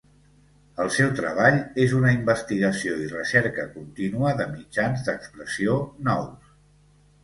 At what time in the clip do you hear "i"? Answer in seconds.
3.05-3.13